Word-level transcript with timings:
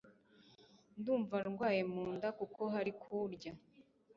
Ndumva 0.99 1.37
ndwaye 1.51 1.81
munda 1.93 2.27
kuko 2.39 2.61
hari 2.73 2.91
kurya. 3.01 3.51